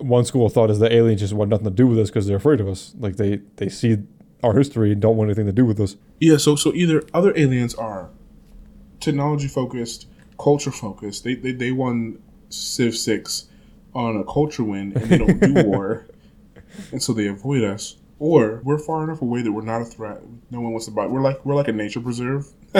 [0.00, 2.26] one school of thought is that aliens just want nothing to do with us because
[2.26, 2.94] they're afraid of us.
[2.98, 3.98] Like they they see
[4.42, 5.96] our history and don't want anything to do with us.
[6.18, 8.10] Yeah, so so either other aliens are
[9.00, 10.06] technology focused,
[10.38, 11.24] culture focused.
[11.24, 13.48] They they, they won Civ Six
[13.94, 16.06] on a culture win and they don't do war,
[16.92, 17.96] and so they avoid us.
[18.18, 20.20] Or we're far enough away that we're not a threat.
[20.50, 21.06] No one wants to buy.
[21.06, 22.46] We're like we're like a nature preserve,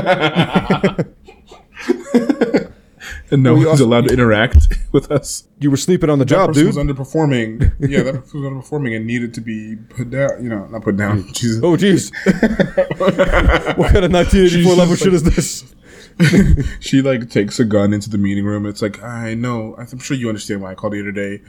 [3.30, 5.44] and no We one's also- allowed to interact with us.
[5.58, 6.74] You were sleeping on the That job, person dude.
[6.76, 7.72] was underperforming.
[7.80, 10.42] Yeah, that person was underperforming and needed to be put down.
[10.42, 11.24] You know, not put down.
[11.24, 11.34] Mm.
[11.34, 11.62] Jesus.
[11.62, 12.10] Oh, jeez.
[13.78, 15.74] what kind of 1984 She's level just shit is this?
[16.80, 18.66] she like takes a gun into the meeting room.
[18.66, 19.74] It's like I know.
[19.78, 21.42] I'm sure you understand why I called you today.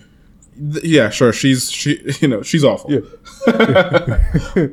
[0.74, 1.34] Th- Yeah, sure.
[1.34, 2.02] She's she.
[2.22, 2.92] You know, she's awful.
[2.92, 4.68] Yeah.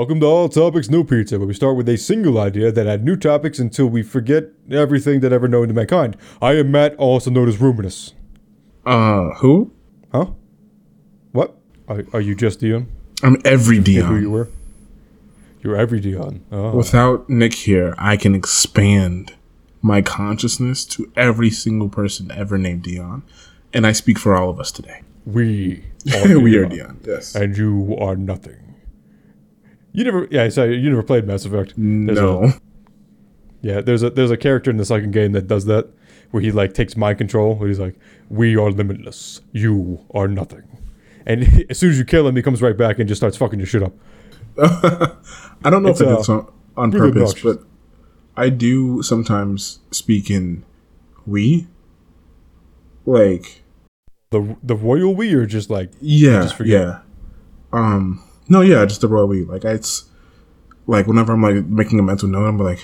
[0.00, 3.04] Welcome to All Topics New Pizza, where we start with a single idea that add
[3.04, 6.16] new topics until we forget everything that ever known to mankind.
[6.40, 8.14] I am Matt, also known as Ruminous.
[8.86, 9.74] Uh, who?
[10.10, 10.30] Huh?
[11.32, 11.54] What?
[11.86, 12.90] Are, are you just Dion?
[13.22, 14.06] I'm every Dion.
[14.06, 14.48] Who you were?
[15.60, 16.46] You're every Dion.
[16.50, 16.74] Oh.
[16.74, 19.34] Without Nick here, I can expand
[19.82, 23.22] my consciousness to every single person ever named Dion,
[23.74, 25.02] and I speak for all of us today.
[25.26, 27.00] We are we are Dion.
[27.06, 27.34] Yes.
[27.34, 28.69] and you are nothing.
[29.92, 30.48] You never, yeah.
[30.48, 31.74] So you never played Mass Effect.
[31.76, 32.52] There's a- no.
[33.62, 35.88] Yeah, there's a there's a character in the second game that does that,
[36.30, 37.56] where he like takes mind control.
[37.56, 37.96] Where he's like,
[38.30, 39.40] "We are limitless.
[39.52, 40.62] You are nothing."
[41.26, 43.58] And as soon as you kill him, he comes right back and just starts fucking
[43.58, 43.92] your shit up.
[44.58, 46.42] I don't know It's, if it's uh,
[46.76, 47.56] on really purpose, obnoxious.
[47.56, 47.66] but
[48.36, 50.64] I do sometimes speak in
[51.26, 51.66] we.
[53.06, 53.62] Like,
[54.30, 57.00] The the royal we are just like yeah, just yeah.
[57.72, 59.44] Um, no, yeah, just the royal we.
[59.44, 60.04] Like, it's
[60.86, 62.80] like whenever I'm like making a mental note, I'm like,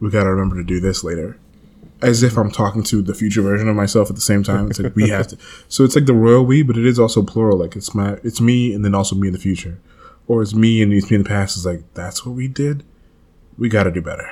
[0.00, 1.38] we gotta remember to do this later,
[2.02, 4.70] as if I'm talking to the future version of myself at the same time.
[4.70, 5.38] It's like we have to.
[5.68, 7.58] So it's like the royal we, but it is also plural.
[7.58, 9.80] Like it's my, it's me, and then also me in the future,
[10.28, 11.56] or it's me and it's me in the past.
[11.56, 12.84] Is like that's what we did.
[13.56, 14.30] We gotta do better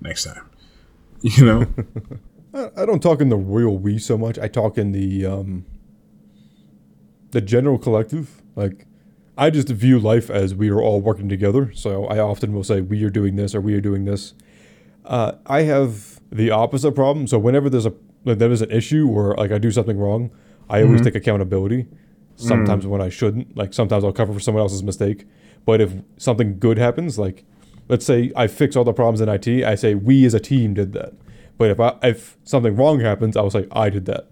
[0.00, 0.42] next time.
[1.22, 1.66] You know.
[2.54, 4.38] I, I don't talk in the royal we so much.
[4.38, 5.64] I talk in the um
[7.30, 8.42] the general collective.
[8.54, 8.86] Like
[9.36, 11.72] I just view life as we are all working together.
[11.74, 14.34] So I often will say we are doing this or we are doing this.
[15.04, 17.26] Uh, I have the opposite problem.
[17.26, 17.94] So whenever there's a
[18.24, 20.30] like, there is an issue or like I do something wrong,
[20.68, 21.86] I always take accountability.
[22.34, 25.26] Sometimes when I shouldn't, like sometimes I'll cover for someone else's mistake.
[25.64, 27.44] But if something good happens, like
[27.88, 30.74] let's say I fix all the problems in IT, I say we as a team
[30.74, 31.12] did that.
[31.58, 34.28] But if I, if something wrong happens, I will say I did that.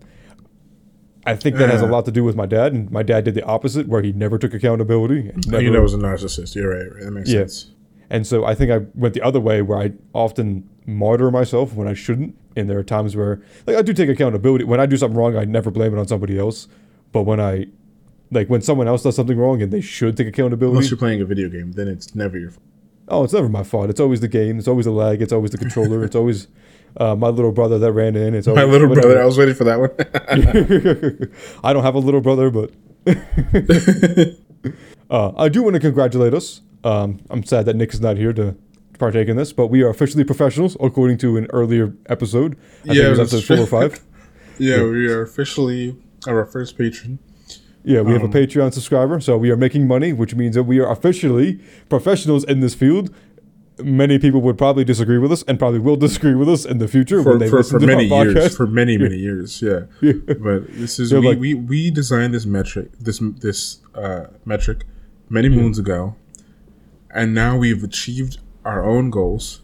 [1.27, 3.35] I think that has a lot to do with my dad, and my dad did
[3.35, 5.31] the opposite, where he never took accountability.
[5.53, 6.55] Oh, you know, was a narcissist.
[6.55, 7.05] You're right.
[7.05, 7.41] That makes Yeah.
[7.41, 7.71] sense.
[8.11, 11.89] and so I think I went the other way where I often martyr myself when
[11.89, 12.37] I shouldn't.
[12.57, 14.65] And there are times where, like, I do take accountability.
[14.65, 16.69] When I do something wrong, I never blame it on somebody else.
[17.11, 17.67] But when I,
[18.31, 21.21] like, when someone else does something wrong and they should take accountability, Unless you're playing
[21.23, 22.62] a video game, then it's never your fault.
[23.09, 23.91] oh, it's never my fault.
[23.91, 24.59] It's always the game.
[24.59, 25.21] It's always the lag.
[25.23, 26.05] It's always the controller.
[26.05, 26.47] it's always
[26.97, 28.34] uh, my little brother that ran in.
[28.34, 29.21] It's My little brother.
[29.21, 29.91] I was waiting for that one.
[31.64, 32.70] I don't have a little brother, but
[35.11, 36.61] uh, I do want to congratulate us.
[36.82, 38.56] Um, I'm sad that Nick is not here to
[38.99, 42.56] partake in this, but we are officially professionals, according to an earlier episode.
[42.82, 44.00] I think Yeah, it was episode four or five.
[44.58, 45.96] yeah, we are officially
[46.29, 47.19] our first patron.
[47.87, 50.62] Yeah, we have a Um, Patreon subscriber, so we are making money, which means that
[50.62, 51.61] we are officially
[51.91, 53.14] professionals in this field.
[53.79, 56.87] Many people would probably disagree with us, and probably will disagree with us in the
[56.87, 58.56] future for, for, for many years.
[58.56, 59.81] For many many years, yeah.
[60.00, 64.85] But this is we, like- we we designed this metric this this uh, metric
[65.29, 66.15] many moons ago,
[67.11, 69.61] and now we've achieved our own goals.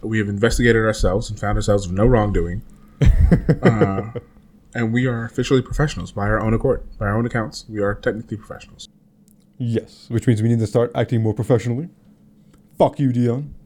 [0.00, 2.62] We have investigated ourselves and found ourselves with no wrongdoing.
[3.62, 4.10] uh,
[4.74, 7.64] and we are officially professionals by our own accord, by our own accounts.
[7.68, 8.88] We are technically professionals.
[9.58, 11.88] Yes, which means we need to start acting more professionally.
[12.82, 13.54] Fuck you, Dion.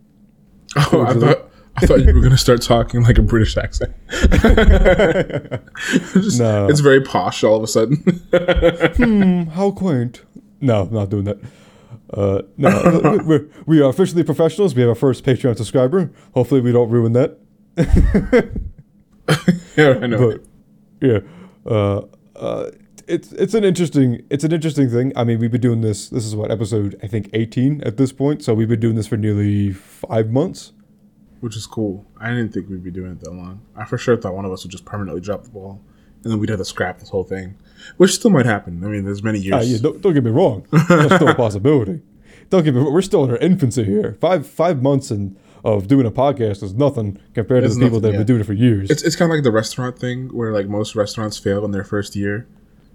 [0.92, 3.94] Oh, I thought I thought you were gonna start talking like a British accent.
[6.12, 6.68] Just- No.
[6.68, 7.96] It's very posh all of a sudden.
[8.96, 10.22] Hmm, how quaint.
[10.60, 11.38] No, I'm not doing that.
[12.12, 14.74] Uh, no, we're, we are officially professionals.
[14.74, 16.10] We have our first Patreon subscriber.
[16.34, 17.38] Hopefully, we don't ruin that.
[19.76, 20.30] yeah, I know.
[20.32, 20.44] But
[21.00, 21.20] yeah,
[21.64, 22.02] uh,
[22.36, 22.70] uh,
[23.06, 25.12] it's it's an interesting it's an interesting thing.
[25.16, 26.08] I mean, we've been doing this.
[26.08, 28.42] This is what episode I think 18 at this point.
[28.42, 30.72] So we've been doing this for nearly five months.
[31.40, 32.04] Which is cool.
[32.18, 33.60] I didn't think we'd be doing it that long.
[33.76, 35.80] I for sure thought one of us would just permanently drop the ball,
[36.24, 37.56] and then we'd have to scrap this whole thing,
[37.98, 38.82] which still might happen.
[38.82, 39.54] I mean, there's many years.
[39.54, 40.66] Ah, yeah, don't, don't get me wrong.
[40.72, 42.00] That's still a possibility.
[42.48, 42.80] Don't get me.
[42.80, 44.16] wrong, We're still in our infancy here.
[44.20, 47.98] Five five months and of doing a podcast is nothing compared It's to the people
[48.00, 48.18] that have yeah.
[48.20, 48.88] been doing it for years.
[48.88, 51.82] It's, it's kind of like the restaurant thing where like most restaurants fail in their
[51.82, 52.46] first year.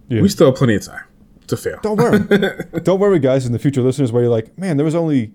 [0.07, 0.21] Yeah.
[0.21, 1.03] We still have plenty of time
[1.48, 1.80] to fail.
[1.81, 2.19] Don't worry.
[2.83, 5.31] Don't worry, guys, and the future listeners, where you're like, man, there was only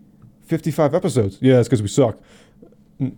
[0.47, 1.39] 55 episodes.
[1.41, 2.19] Yeah, it's because we suck.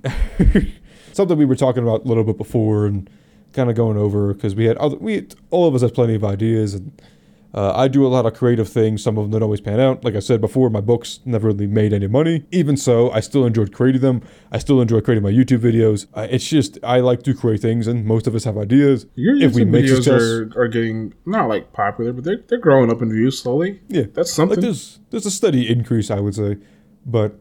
[1.12, 3.08] Something we were talking about a little bit before and
[3.52, 6.24] kind of going over because we had other, we all of us have plenty of
[6.24, 7.00] ideas and
[7.54, 9.02] uh, I do a lot of creative things.
[9.02, 10.04] Some of them don't always pan out.
[10.04, 12.44] Like I said before, my books never really made any money.
[12.50, 14.22] Even so, I still enjoyed creating them.
[14.52, 16.06] I still enjoy creating my YouTube videos.
[16.12, 19.06] Uh, it's just I like to create things, and most of us have ideas.
[19.14, 22.44] Your if we YouTube make videos success, are, are getting not like popular, but they're
[22.48, 23.80] they're growing up in views slowly.
[23.88, 24.56] Yeah, That's something.
[24.56, 26.58] Like there's there's a steady increase, I would say,
[27.06, 27.38] but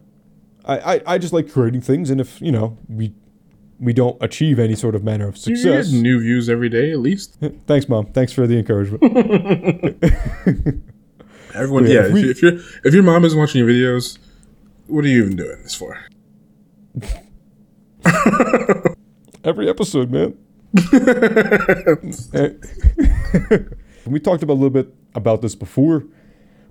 [0.64, 3.14] I, I, I just like creating things, and if you know we
[3.80, 6.92] we don't achieve any sort of manner of You get success, new views every day
[6.92, 7.38] at least.
[7.68, 8.08] thanks, mom.
[8.08, 9.04] Thanks for the encouragement.
[11.54, 12.00] Everyone, Yeah, yeah.
[12.02, 12.54] if if, we- you, if your
[12.86, 14.18] if your mom isn't watching your videos,
[14.88, 16.00] what are you even doing this for?
[19.44, 20.38] Every episode, man.
[24.06, 26.06] We talked about a little bit about this before,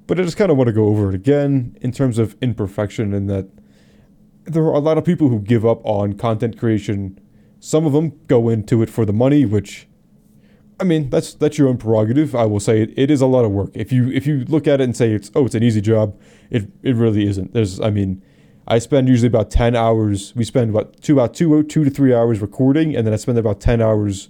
[0.07, 3.13] but I just kind of want to go over it again in terms of imperfection
[3.13, 3.49] and that
[4.47, 7.19] there are a lot of people who give up on content creation.
[7.61, 9.89] Some of them go into it for the money, which
[10.79, 12.35] I mean, that's that's your own prerogative.
[12.35, 13.71] I will say it, it is a lot of work.
[13.75, 16.19] If you if you look at it and say it's oh it's an easy job,
[16.51, 17.55] it it really isn't.
[17.55, 18.23] There's I mean,
[18.69, 20.35] I spend usually about ten hours.
[20.37, 23.39] We spend about two about two two to three hours recording, and then I spend
[23.39, 24.29] about ten hours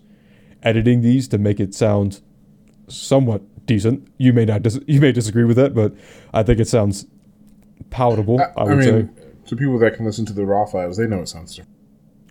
[0.63, 2.21] editing these to make it sound
[2.89, 4.07] somewhat decent.
[4.17, 5.95] You may not dis- you may disagree with that, but
[6.33, 7.07] I think it sounds
[7.91, 8.41] palatable.
[8.41, 8.93] I, I, would say.
[8.93, 9.11] mean,
[9.47, 11.77] to people that can listen to the raw files, they know it sounds different.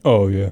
[0.03, 0.51] Oh yeah,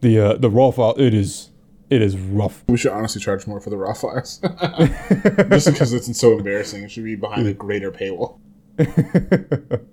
[0.00, 1.50] the uh, the raw file it is
[1.90, 2.64] it is rough.
[2.68, 4.38] We should honestly charge more for the raw files,
[5.48, 6.82] just because it's so embarrassing.
[6.82, 8.38] It should be behind a greater paywall.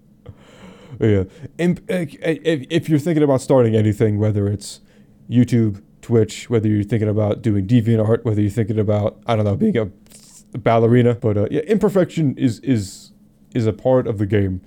[1.00, 1.24] Yeah,
[1.60, 4.82] and uh, if, if you're thinking about starting anything, whether it's
[5.30, 9.56] YouTube, Twitch, whether you're thinking about doing DeviantArt, whether you're thinking about I don't know
[9.56, 9.90] being a
[10.58, 13.12] ballerina, but uh, yeah, imperfection is is
[13.54, 14.62] is a part of the game.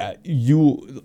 [0.00, 1.04] Uh, you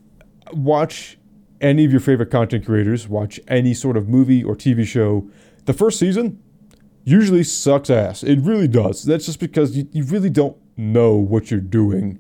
[0.53, 1.17] watch
[1.61, 5.29] any of your favorite content creators, watch any sort of movie or TV show.
[5.65, 6.41] The first season
[7.03, 8.23] usually sucks ass.
[8.23, 9.03] It really does.
[9.03, 12.19] That's just because you, you really don't know what you're doing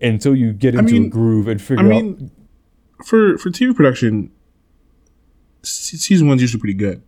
[0.00, 1.90] until you get into a mean- groove and I figure out.
[1.90, 2.30] mean,
[3.04, 4.30] for for TV production,
[5.62, 7.02] season one's usually pretty good.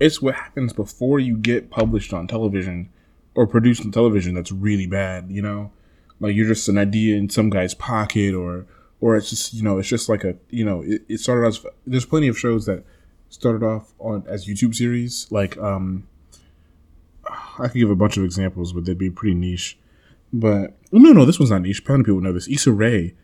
[0.00, 2.90] It's what happens before you get published on television
[3.34, 5.30] or produced on television that's really bad.
[5.30, 5.72] You know,
[6.20, 8.66] like you're just an idea in some guy's pocket, or
[9.00, 11.64] or it's just you know it's just like a you know it, it started as
[11.86, 12.84] there's plenty of shows that
[13.30, 16.06] started off on as YouTube series like um
[17.58, 19.78] I could give a bunch of examples, but they'd be pretty niche.
[20.32, 21.84] But no, no, this one's not niche.
[21.84, 22.48] Plenty of people know this.
[22.48, 23.14] Issa Rae,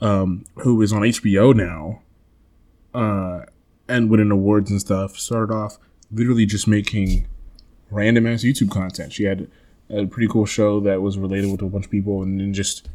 [0.00, 2.02] um, who is on HBO now,
[2.94, 3.44] uh,
[3.88, 5.78] and winning awards and stuff, started off
[6.10, 7.26] literally just making
[7.90, 9.12] random ass YouTube content.
[9.12, 9.50] She had
[9.92, 12.88] a pretty cool show that was relatable to a bunch of people, and then just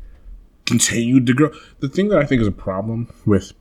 [0.66, 1.52] continued to grow.
[1.80, 3.54] The thing that I think is a problem with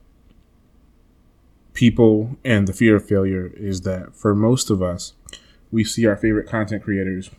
[1.73, 5.13] people and the fear of failure is that for most of us,
[5.71, 7.29] we see our favorite content creators,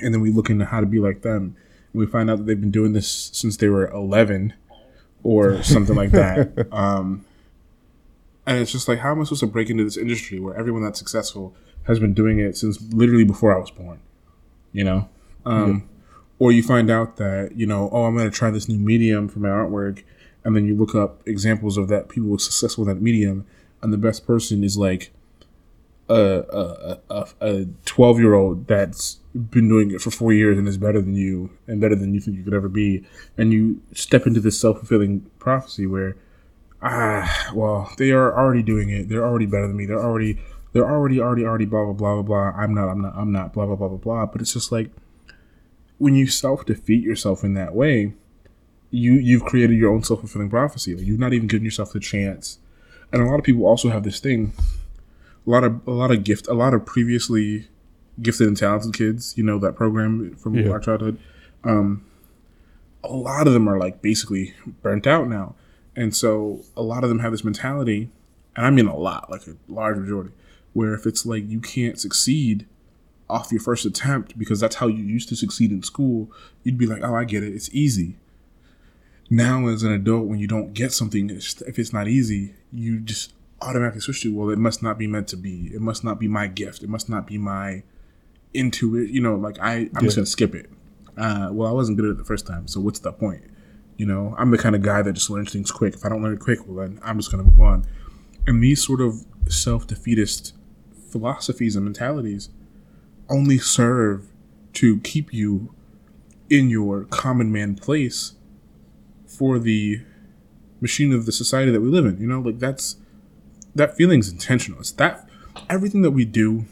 [0.00, 1.56] and then we look into how to be like them.
[1.92, 4.54] And we find out that they've been doing this since they were 11
[5.22, 6.68] or something like that.
[6.72, 7.24] Um,
[8.44, 10.82] and it's just like, how am I supposed to break into this industry where everyone
[10.82, 14.00] that's successful has been doing it since literally before I was born?
[14.72, 15.08] You know?
[15.44, 15.88] Um,
[16.38, 19.28] Or you find out that, you know, oh, I'm going to try this new medium
[19.28, 20.02] for my artwork.
[20.44, 23.46] And then you look up examples of that people who are successful in that medium.
[23.80, 25.12] And the best person is like
[26.08, 30.76] a a a twelve year old that's been doing it for four years and is
[30.76, 33.04] better than you and better than you think you could ever be,
[33.38, 36.16] and you step into this self fulfilling prophecy where
[36.82, 40.36] ah well they are already doing it they're already better than me they're already
[40.72, 42.60] they're already, already, already, blah, blah, blah, blah, blah.
[42.62, 44.26] I'm not, I'm not, I'm not, blah, blah, blah, blah, blah.
[44.26, 44.90] But it's just like
[45.98, 48.14] when you self defeat yourself in that way,
[48.90, 50.94] you you've created your own self fulfilling prophecy.
[50.94, 52.58] Like, you've not even given yourself the chance.
[53.12, 54.52] And a lot of people also have this thing.
[55.46, 57.68] A lot of a lot of gift, a lot of previously
[58.20, 59.34] gifted and talented kids.
[59.36, 60.70] You know that program from Yeah.
[60.70, 61.18] our childhood.
[61.64, 62.04] Um,
[63.04, 65.54] a lot of them are like basically burnt out now,
[65.96, 68.10] and so a lot of them have this mentality,
[68.56, 70.30] and I mean a lot, like a large majority,
[70.72, 72.66] where if it's like you can't succeed
[73.28, 76.30] off your first attempt because that's how you used to succeed in school,
[76.62, 78.16] you'd be like, oh, I get it, it's easy.
[79.30, 83.32] Now, as an adult, when you don't get something, if it's not easy, you just
[83.62, 85.70] automatically switch to, well, it must not be meant to be.
[85.72, 86.82] It must not be my gift.
[86.82, 87.82] It must not be my
[88.52, 89.14] intuition.
[89.14, 90.68] You know, like I, I'm just gonna skip it.
[91.16, 93.44] Uh, well, I wasn't good at it the first time, so what's the point?
[93.96, 95.94] You know, I'm the kind of guy that just learns things quick.
[95.94, 97.86] If I don't learn it quick, well, then I'm just gonna move on.
[98.46, 100.54] And these sort of self-defeatist
[101.12, 102.48] philosophies and mentalities
[103.28, 104.28] only serve
[104.74, 105.74] to keep you
[106.50, 108.34] in your common man place
[109.26, 110.02] for the
[110.80, 112.20] machine of the society that we live in.
[112.20, 112.96] You know, like that's
[113.74, 114.80] that feeling's intentional.
[114.80, 115.28] It's that
[115.70, 116.66] everything that we do,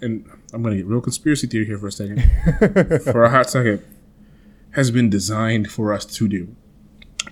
[0.00, 2.22] and I'm gonna get real conspiracy theory here for a second,
[3.04, 3.84] for a hot second,
[4.72, 6.54] has been designed for us to do,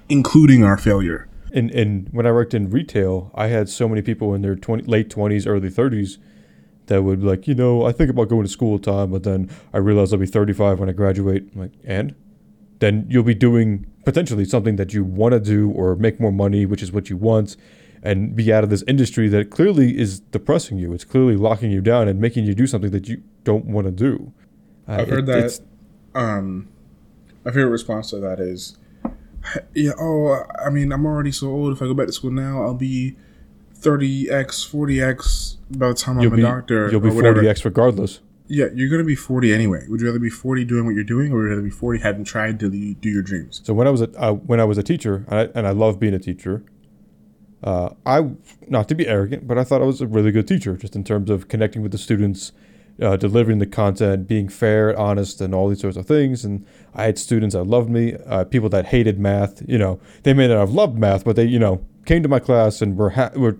[0.08, 1.28] including our failure.
[1.52, 4.84] And and when I worked in retail, I had so many people in their 20,
[4.84, 6.18] late twenties, early thirties
[6.88, 9.50] that would be like, you know, I think about going to school time, but then
[9.72, 11.48] I realize I'll be thirty five when I graduate.
[11.54, 12.14] I'm like, and
[12.80, 16.64] then you'll be doing potentially something that you want to do or make more money,
[16.66, 17.56] which is what you want,
[18.02, 20.92] and be out of this industry that clearly is depressing you.
[20.92, 23.90] It's clearly locking you down and making you do something that you don't want to
[23.90, 24.32] do.
[24.88, 25.60] Uh, I've heard it- that.
[26.14, 26.68] Um,
[27.44, 28.76] my favorite response to that is,
[29.74, 29.92] yeah.
[29.98, 31.72] Oh, I mean, I'm already so old.
[31.72, 33.16] If I go back to school now, I'll be
[33.80, 37.36] 30x, 40x by the time You'll I'm be a doctor you'll be whatever.
[37.36, 38.20] forty x regardless.
[38.50, 39.84] Yeah, you're gonna be 40 anyway.
[39.88, 42.00] Would you rather be 40 doing what you're doing, or would you rather be 40
[42.00, 43.60] having tried to do do your dreams?
[43.64, 45.70] So when I was a uh, when I was a teacher, and I, and I
[45.72, 46.64] love being a teacher,
[47.62, 48.30] uh, I
[48.68, 51.04] not to be arrogant, but I thought I was a really good teacher, just in
[51.04, 52.52] terms of connecting with the students,
[53.02, 56.42] uh, delivering the content, being fair, honest, and all these sorts of things.
[56.42, 59.60] And I had students that loved me, uh, people that hated math.
[59.68, 62.38] You know, they may not have loved math, but they you know came to my
[62.38, 63.58] class and were ha- were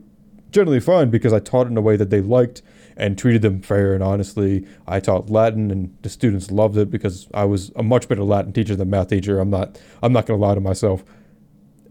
[0.50, 2.62] generally fine because I taught in a way that they liked
[2.96, 4.66] and treated them fair and honestly.
[4.86, 8.52] I taught Latin and the students loved it because I was a much better Latin
[8.52, 9.38] teacher than math teacher.
[9.38, 11.04] I'm not I'm not to lie to myself.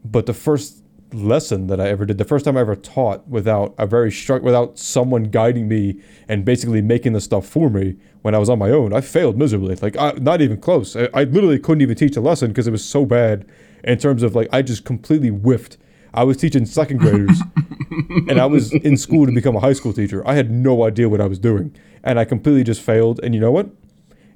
[0.03, 0.83] But the first
[1.13, 4.41] lesson that I ever did, the first time I ever taught without a very struck
[4.41, 8.59] without someone guiding me and basically making the stuff for me when I was on
[8.59, 9.75] my own, I failed miserably.
[9.75, 10.95] Like I, not even close.
[10.95, 13.45] I, I literally couldn't even teach a lesson because it was so bad
[13.83, 15.77] in terms of like I just completely whiffed.
[16.13, 17.41] I was teaching second graders
[18.27, 20.27] and I was in school to become a high school teacher.
[20.27, 23.19] I had no idea what I was doing, and I completely just failed.
[23.23, 23.69] And you know what?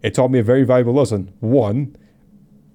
[0.01, 1.34] It taught me a very valuable lesson.
[1.40, 1.96] One,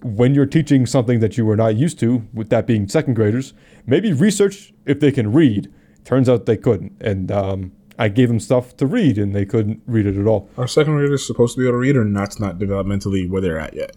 [0.02, 3.52] when you're teaching something that you were not used to, with that being second graders,
[3.86, 5.72] maybe research if they can read.
[6.04, 9.82] Turns out they couldn't, and um, I gave them stuff to read, and they couldn't
[9.86, 10.48] read it at all.
[10.56, 13.58] Are second graders supposed to be able to read, or that's not developmentally where they're
[13.58, 13.96] at yet?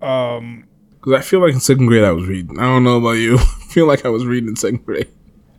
[0.00, 0.65] Um,
[1.06, 2.58] Because I feel like in second grade I was reading.
[2.58, 3.38] I don't know about you.
[3.38, 5.08] I feel like I was reading in second grade.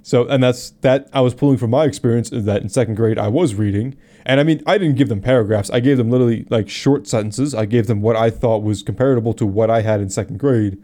[0.04, 3.18] So, and that's that I was pulling from my experience is that in second grade
[3.18, 3.96] I was reading.
[4.25, 5.70] And I mean, I didn't give them paragraphs.
[5.70, 7.56] I gave them literally like short sentences.
[7.56, 10.84] I gave them what I thought was comparable to what I had in second grade.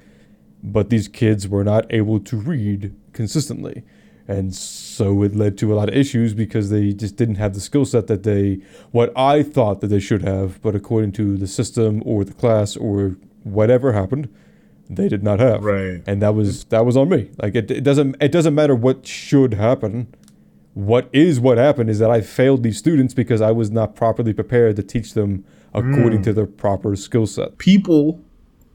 [0.64, 3.84] But these kids were not able to read consistently.
[4.30, 7.60] And so it led to a lot of issues because they just didn't have the
[7.60, 11.48] skill set that they, what I thought that they should have, but according to the
[11.48, 14.34] system or the class or whatever happened,
[14.90, 16.02] they did not have Right.
[16.06, 17.32] and that was that was on me.
[17.42, 20.14] Like it, it doesn't it doesn't matter what should happen.
[20.74, 24.34] What is what happened is that I failed these students because I was not properly
[24.34, 26.24] prepared to teach them according mm.
[26.24, 27.58] to their proper skill set.
[27.58, 28.24] People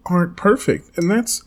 [0.07, 1.43] aren't perfect, and that's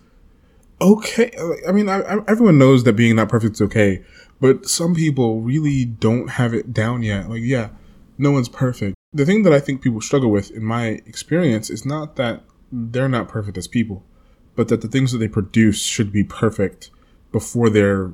[0.82, 1.32] okay.
[1.68, 4.03] I mean, I, I, everyone knows that being not perfect is okay,
[4.39, 7.30] but some people really don't have it down yet.
[7.30, 7.70] Like, yeah,
[8.18, 8.96] no one's perfect.
[9.13, 13.10] The thing that I think people struggle with, in my experience, is not that they're
[13.10, 14.06] not perfect as people,
[14.55, 16.91] but that the things that they produce should be perfect
[17.31, 18.12] before they're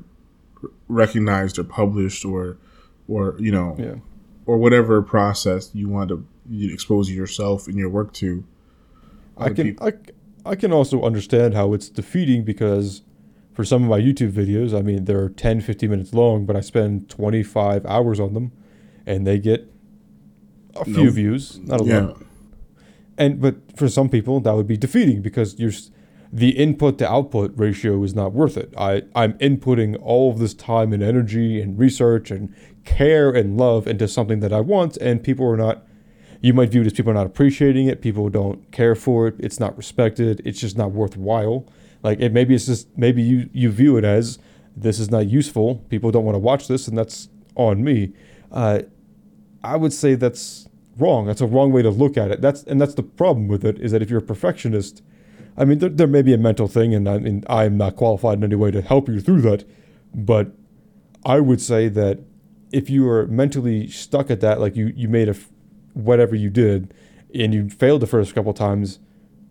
[0.88, 2.58] recognized or published or,
[3.08, 3.96] or you know, Yeah.
[4.46, 8.44] or whatever process you want to you expose yourself and your work to.
[9.38, 9.88] I can people.
[9.88, 9.94] I,
[10.52, 13.02] I can also understand how it's defeating because
[13.54, 16.62] for some of my YouTube videos, I mean they're 10 15 minutes long, but I
[16.62, 18.52] spend 25 hours on them
[19.06, 19.72] and they get
[20.76, 21.12] a few No.
[21.12, 22.00] views, not a yeah.
[22.02, 22.18] lot.
[23.18, 25.72] and but for some people that would be defeating because you're
[26.38, 28.72] the input to output ratio is not worth it.
[28.78, 32.54] I, I'm inputting all of this time and energy and research and
[32.86, 35.84] care and love into something that I want, and people are not.
[36.40, 38.04] You might view it as people are not appreciating it.
[38.04, 39.34] People don't care for it.
[39.40, 40.44] It's not respected.
[40.46, 41.66] It's just not worthwhile.
[42.04, 44.38] Like it maybe it's just maybe you you view it as
[44.76, 45.78] this is not useful.
[45.90, 48.14] People don't want to watch this, and that's on me.
[48.52, 48.82] Uh,
[49.64, 51.26] I would say that's wrong.
[51.26, 52.42] That's a wrong way to look at it.
[52.42, 55.02] That's and that's the problem with it is that if you're a perfectionist,
[55.58, 58.38] I mean, there, there may be a mental thing, and I mean, I'm not qualified
[58.38, 59.66] in any way to help you through that,
[60.14, 60.52] but
[61.26, 62.20] I would say that
[62.72, 65.50] if you are mentally stuck at that, like you you made a f-
[65.94, 66.94] whatever you did,
[67.34, 69.00] and you failed the first couple times,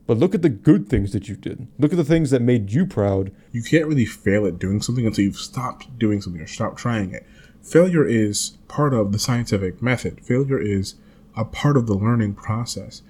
[0.07, 1.67] but look at the good things that you did.
[1.79, 3.33] Look at the things that made you proud.
[3.51, 7.13] You can't really fail at doing something until you've stopped doing something or stopped trying
[7.13, 7.27] it.
[7.63, 10.21] Failure is part of the scientific method.
[10.25, 10.95] Failure is
[11.37, 13.03] a part of the learning process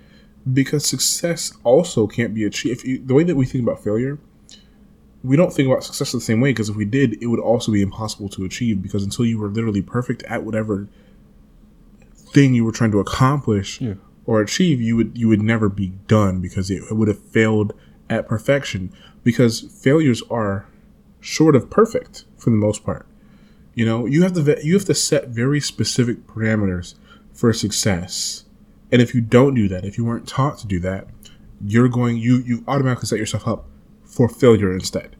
[0.52, 2.84] because success also can't be achieved.
[2.84, 4.18] You, the way that we think about failure,
[5.24, 7.72] we don't think about success the same way because if we did, it would also
[7.72, 10.88] be impossible to achieve because until you were literally perfect at whatever
[12.14, 13.94] thing you were trying to accomplish Yeah.
[14.24, 17.72] or achieve, you would you would never be done because it, it would have failed
[18.08, 18.92] at perfection.
[19.24, 20.66] Because failures are
[21.20, 23.06] short of perfect for the most part.
[23.74, 26.94] You know, you have to you have to set very specific parameters
[27.32, 28.44] for success.
[28.92, 31.08] And if you don't do that, if you weren't taught to do that,
[31.64, 33.66] you're going you you automatically set yourself up
[34.04, 35.16] for failure instead.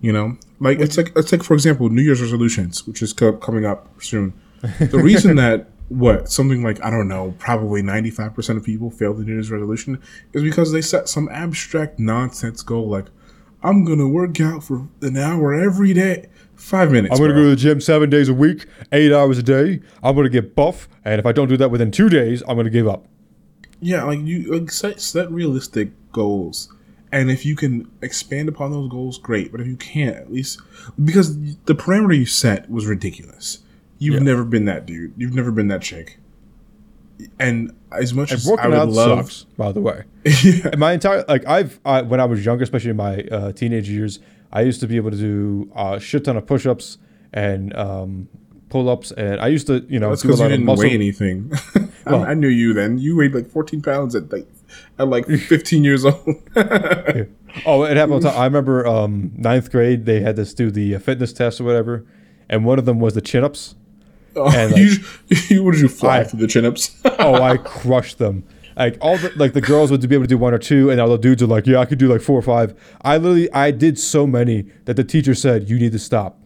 [0.00, 3.36] You know, like it's like it's like for example, New Year's resolutions, which is co-
[3.36, 4.34] coming up soon.
[4.78, 8.90] The reason that what something like I don't know, probably ninety five percent of people
[8.90, 10.00] fail the New Year's resolution
[10.32, 13.06] is because they set some abstract nonsense goal like
[13.62, 17.12] I'm gonna work out for an hour every day, five minutes.
[17.12, 17.42] I'm going to bro.
[17.44, 19.80] go to the gym seven days a week, eight hours a day.
[20.02, 22.54] I'm going to get buff, and if I don't do that within two days, I'm
[22.56, 23.06] going to give up.
[23.80, 26.72] Yeah, like you like set, set realistic goals.
[27.12, 29.52] And if you can expand upon those goals, great.
[29.52, 30.60] But if you can't, at least
[31.02, 33.58] because the parameter you set was ridiculous.
[33.98, 34.20] You've Yeah.
[34.20, 35.12] never been that dude.
[35.16, 36.18] You've never been that chick.
[37.38, 40.04] And as much And as I working would out love, sucks, by the way.
[40.44, 43.88] yeah, my entire like I've I, when I was younger, especially in my uh, teenage
[43.88, 44.18] years,
[44.52, 46.98] I used to be able to do a shit ton of push-ups
[47.32, 48.28] and um,
[48.68, 50.84] pull-ups, and I used to you know that's because you didn't muscle.
[50.84, 51.50] weigh anything.
[51.74, 52.98] I- Well- I, knew you then.
[52.98, 54.46] You weighed like 14 pounds at like
[54.98, 56.14] at like 15 years old.
[57.64, 58.12] Oh, it happened.
[58.12, 58.38] all the time.
[58.40, 62.04] I remember um, ninth grade they had us do the uh, fitness test or whatever,
[62.48, 63.74] and one of them was the chin-ups.
[64.36, 64.96] Oh, And, like- you,
[65.48, 66.94] you what did you fly I- through the chin-ups?
[67.18, 68.44] oh, I crushed them.
[68.76, 71.00] Like all the like the girls would be able to do one or two, and
[71.00, 72.74] all the dudes are like, yeah, I could do like four or five.
[73.00, 76.38] I literally I did so many that the teacher said you need to stop.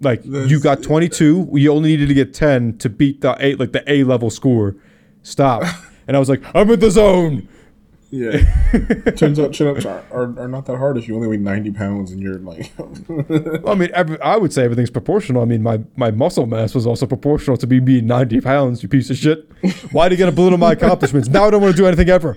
[0.00, 3.58] Like you got twenty two, you only needed to get ten to beat the eight
[3.58, 4.76] like the A level score.
[5.24, 5.64] Stop.
[6.06, 7.48] And I was like, I'm in the zone.
[8.10, 8.38] Yeah.
[9.16, 11.72] Turns out chin ups are, are, are not that hard if you only weigh 90
[11.72, 12.72] pounds and you're like.
[13.08, 15.42] Well, I mean, every, I would say everything's proportional.
[15.42, 18.88] I mean, my, my muscle mass was also proportional to me being 90 pounds, you
[18.88, 19.50] piece of shit.
[19.92, 21.28] Why did you get a to belittle my accomplishments?
[21.28, 22.36] Now I don't want to do anything ever.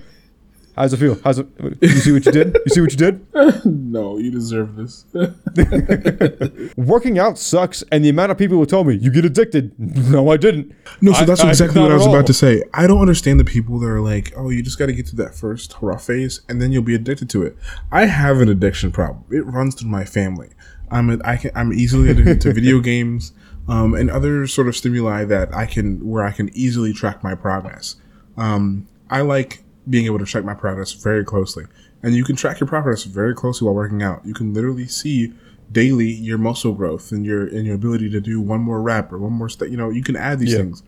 [0.76, 1.18] How's it feel?
[1.24, 1.48] How's it?
[1.82, 2.54] You see what you did?
[2.66, 3.26] You see what you did?
[3.66, 5.06] no, you deserve this.
[6.78, 9.74] Working out sucks, and the amount of people who told me you get addicted.
[10.12, 10.74] No, I didn't.
[11.02, 12.64] no, so that's I- exactly not what I was about to say.
[12.74, 15.16] I don't understand the people that are like, oh, you just got to get to
[15.18, 17.56] that first rough phase and then you'll be addicted to it.
[17.92, 19.24] I have an addiction problem.
[19.30, 20.50] It runs through my family.
[20.90, 23.32] I'm a, I can I'm easily addicted to video games
[23.70, 27.36] um, and other sort of stimuli that I can where I can easily track my
[27.36, 27.96] progress.
[28.38, 31.66] Um, I like being able to track my progress very closely,
[32.04, 34.26] and you can track your progress very closely while working out.
[34.26, 35.34] You can literally see
[35.72, 39.18] daily your muscle growth and your and your ability to do one more rep or
[39.18, 39.70] one more step.
[39.70, 40.58] You know, you can add these Yeah.
[40.60, 40.84] things.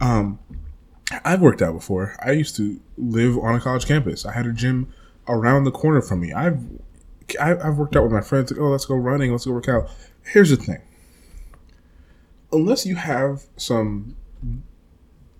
[0.00, 0.38] Um,
[1.24, 2.14] I've worked out before.
[2.24, 4.26] I used to live on a college campus.
[4.26, 4.88] I had a gym
[5.28, 6.32] around the corner from me.
[6.32, 6.60] I've
[7.40, 8.50] I've worked out with my friends.
[8.52, 9.32] Like, oh, let's go running.
[9.32, 9.90] Let's go work out.
[10.22, 10.80] Here's the thing.
[12.52, 14.16] Unless you have some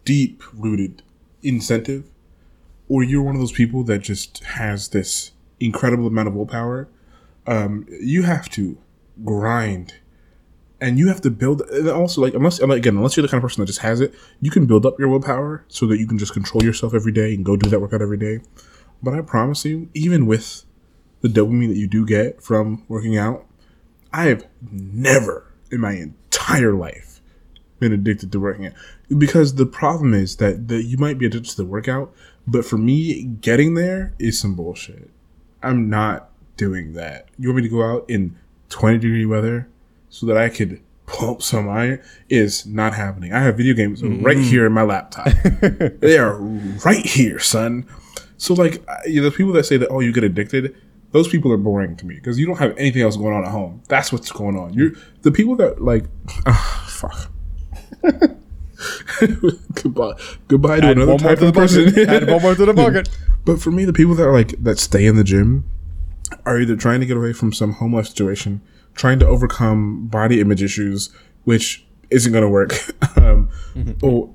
[0.04, 1.02] deep rooted
[1.42, 2.04] incentive,
[2.88, 6.88] or you're one of those people that just has this incredible amount of willpower,
[7.46, 8.78] um, you have to
[9.24, 9.94] grind.
[10.78, 13.48] And you have to build and also like unless again unless you're the kind of
[13.48, 16.18] person that just has it you can build up your willpower so that you can
[16.18, 18.40] just control yourself every day and go do that workout every day.
[19.02, 20.66] But i promise you even with
[21.22, 23.46] the dopamine that you do get from working out
[24.12, 27.16] i have never in my entire life
[27.78, 28.72] been addicted to working out.
[29.16, 32.14] Because the problem is that, that you might be addicted to the workout
[32.46, 35.10] but for me getting there is some bullshit
[35.62, 38.36] i'm not doing that you want me to go out in
[38.68, 39.68] 20 degree weather
[40.08, 43.32] so that I could pump some iron is not happening.
[43.32, 45.26] I have video games right here in my laptop.
[46.00, 46.36] they are
[46.84, 47.86] right here, son.
[48.38, 50.74] So like, I- you know, the people that say that oh you get addicted,
[51.12, 53.50] those people are boring to me because you don't have anything else going on at
[53.52, 53.82] home.
[53.88, 54.74] That's what's going on.
[54.74, 56.04] You're the people that like,
[56.46, 57.30] ah, fuck.
[59.74, 60.12] goodbye,
[60.48, 62.08] goodbye to Add another type to the of person.
[62.08, 63.08] Add one more to the bucket.
[63.44, 65.64] But for me, the people that are like that stay in the gym
[66.44, 68.60] are either trying to get away from some home life situation,
[68.94, 71.10] trying to overcome body image issues,
[71.44, 72.72] which isn't going to work.
[73.16, 73.48] um,
[74.02, 74.34] Or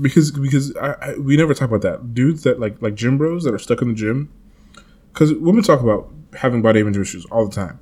[0.00, 3.44] because because I, I, we never talk about that dudes that like like gym bros
[3.44, 4.32] that are stuck in the gym.
[5.12, 7.80] Because women talk about having body image issues all the time.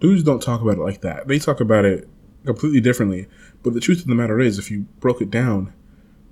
[0.00, 1.28] Dudes don't talk about it like that.
[1.28, 2.08] They talk about it
[2.44, 3.26] completely differently.
[3.62, 5.72] But the truth of the matter is, if you broke it down,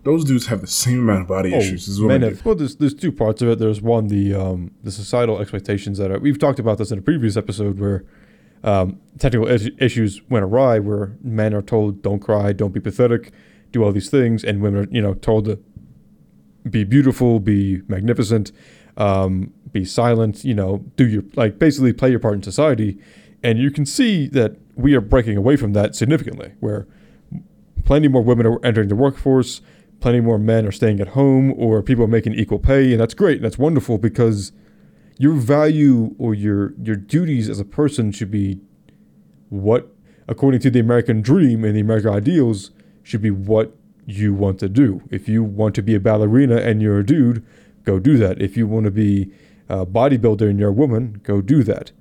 [0.03, 2.23] those dudes have the same amount of body issues as women.
[2.23, 3.59] Have, well, there's there's two parts of it.
[3.59, 7.03] There's one the um, the societal expectations that are, we've talked about this in a
[7.03, 8.05] previous episode where
[8.65, 13.33] um, technical is- issues went awry, where men are told don't cry, don't be pathetic,
[13.73, 15.63] do all these things, and women are you know told to
[16.69, 18.53] be beautiful, be magnificent,
[18.97, 22.99] um, be silent, you know, do your like basically play your part in society,
[23.43, 26.87] and you can see that we are breaking away from that significantly, where
[27.85, 29.61] plenty more women are entering the workforce,
[30.01, 33.15] plenty more men are staying at home, or people are making equal pay, and that's
[33.15, 34.53] great, and that's wonderful because
[35.19, 38.61] your value or your your duties as a person should be
[39.51, 39.95] what,
[40.29, 42.71] according to the American dream and the American ideals,
[43.03, 43.77] should be what
[44.07, 45.03] you want to do.
[45.11, 47.45] If you want to be a ballerina and you're a dude,
[47.85, 48.41] go do that.
[48.41, 49.33] If you want to be
[49.69, 51.93] a bodybuilder and you're a woman, go do that.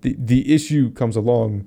[0.00, 1.66] The the issue comes along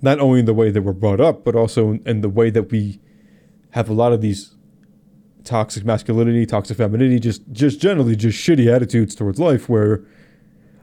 [0.00, 2.70] not only in the way that we're brought up, but also in the way that
[2.70, 3.00] we
[3.70, 4.54] have a lot of these
[5.44, 10.04] toxic masculinity, toxic femininity, just just generally just shitty attitudes towards life, where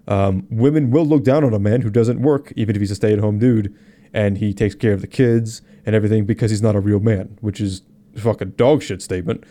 [0.08, 2.95] um, women will look down on a man who doesn't work, even if he's a
[2.95, 3.76] stay-at-home dude,
[4.13, 7.38] and he takes care of the kids and everything because he's not a real man,
[7.41, 7.84] which is
[8.15, 9.43] a fucking dog shit statement.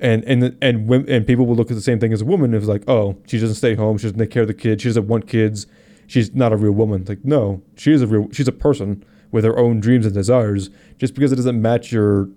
[0.00, 2.54] And and and women, and people will look at the same thing as a woman.
[2.54, 4.88] It's like, oh, she doesn't stay home, she doesn't take care of the kids, she
[4.88, 5.66] doesn't want kids,
[6.08, 7.04] she's not a real woman.
[7.06, 10.70] Like, no, she is a real, she's a person with her own dreams and desires.
[10.98, 12.28] Just because it doesn't match your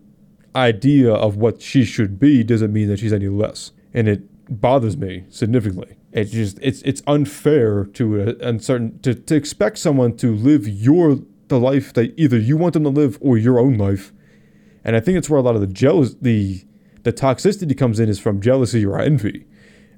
[0.56, 3.72] idea of what she should be doesn't mean that she's any less.
[3.94, 4.22] And it
[4.62, 5.98] bothers me significantly.
[6.12, 11.60] It just it's it's unfair to uncertain to, to expect someone to live your the
[11.60, 14.12] life that either you want them to live or your own life.
[14.84, 16.66] And I think it's where a lot of the jealous the
[17.04, 19.46] the toxicity comes in is from jealousy or envy,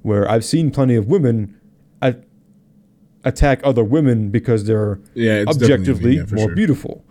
[0.03, 1.59] where I've seen plenty of women
[2.01, 2.17] a-
[3.23, 6.55] attack other women because they're Yeah, objectively yeah, more sure.
[6.55, 7.05] beautiful,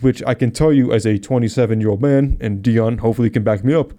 [0.00, 3.42] which I can tell you as a 27 year old man, and Dion hopefully can
[3.42, 3.92] back me up.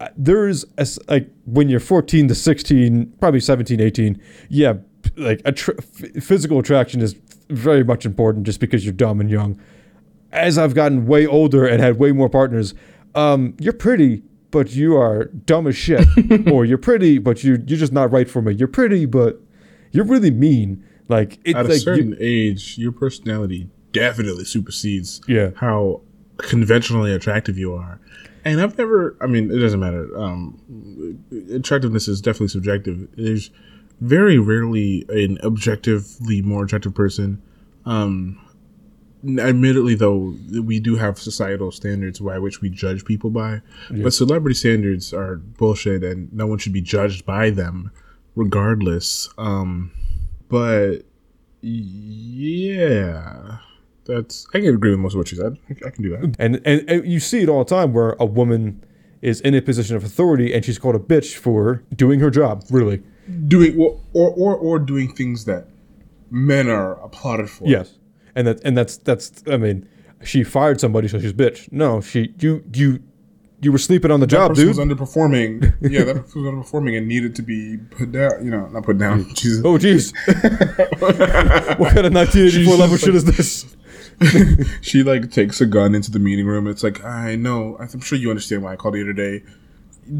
[0.00, 4.20] uh, There's a like when you're 14 to 16, probably 17, 18.
[4.48, 4.74] Yeah,
[5.16, 7.14] like attra- f- physical attraction is
[7.50, 9.60] very much important just because you're dumb and young.
[10.32, 12.74] As I've gotten way older and had way more partners,
[13.14, 16.04] um, you're pretty, but you are dumb as shit.
[16.50, 18.54] or you're pretty, but you you're just not right for me.
[18.54, 19.40] You're pretty, but
[19.92, 20.82] you're really mean.
[21.08, 25.50] Like it's At a like you- certain age, your personality definitely supersedes Yeah.
[25.56, 26.00] how
[26.38, 28.00] conventionally attractive you are.
[28.44, 30.08] And I've never, I mean, it doesn't matter.
[30.18, 30.58] Um,
[31.52, 33.08] attractiveness is definitely subjective.
[33.16, 33.50] There's
[34.00, 37.40] very rarely an objectively more attractive person.
[37.86, 38.38] Um,
[39.26, 43.62] admittedly, though, we do have societal standards by which we judge people by.
[43.90, 47.90] But celebrity standards are bullshit and no one should be judged by them
[48.36, 49.28] regardless.
[49.38, 49.90] Um,
[50.48, 50.98] but
[51.62, 53.58] yeah,
[54.04, 55.56] that's, I can agree with most of what you said.
[55.68, 56.36] I, I can do that.
[56.38, 58.84] And, and and you see it all the time where a woman
[59.22, 62.64] is in a position of authority and she's called a bitch for doing her job.
[62.70, 63.02] Really,
[63.48, 65.66] Doing, or, or, or, or doing things that
[66.30, 67.66] men are applauded for.
[67.66, 67.94] yes.
[68.36, 69.42] And that and that's that's.
[69.50, 69.88] I mean,
[70.24, 71.70] she fired somebody, so she's a bitch.
[71.72, 73.00] No, she you you
[73.64, 74.76] you were sleeping on the That job, person dude.
[74.76, 75.74] was underperforming.
[75.90, 78.44] Yeah, that person was underperforming and needed to be put down.
[78.44, 79.24] You know, not put down.
[79.34, 79.62] Jesus.
[79.64, 80.12] oh, jeez.
[81.78, 83.76] what kind of 1984 level just shit is this?
[84.80, 86.66] she like takes a gun into the meeting room.
[86.68, 87.76] It's like I know.
[87.80, 89.42] I'm sure you understand why I called you today.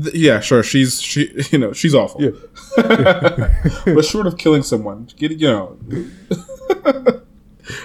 [0.02, 0.62] Th- Yeah, sure.
[0.62, 1.30] She's she.
[1.52, 2.20] You know, she's awful.
[2.22, 2.30] Yeah.
[3.85, 5.78] but short of killing someone, get it, you know.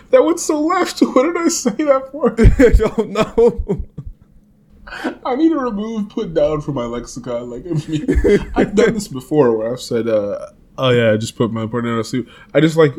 [0.09, 0.99] that went so left.
[1.01, 2.33] What did I say that for?
[2.39, 3.85] I don't know.
[5.25, 7.49] I need to remove put down from my lexicon.
[7.49, 10.47] Like I I've done this before where I've said, uh,
[10.77, 12.93] "Oh yeah, I just put my partner to sleep." I just like,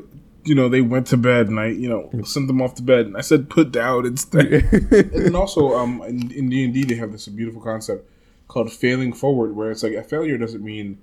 [0.45, 3.07] you know, they went to bed and I, you know, sent them off to bed,
[3.07, 4.47] and I said, "Put down" instead.
[4.73, 8.09] and then also, um, in in D and D, they have this beautiful concept
[8.49, 10.99] called failing forward, where it's like a failure doesn't mean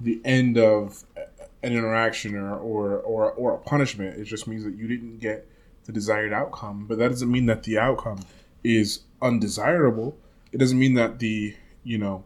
[0.00, 1.04] the end of
[1.62, 4.18] an interaction or or or, or a punishment.
[4.18, 5.48] It just means that you didn't get
[5.84, 8.20] the desired outcome, but that doesn't mean that the outcome
[8.62, 10.18] is undesirable.
[10.52, 11.54] It doesn't mean that the
[11.84, 12.24] you know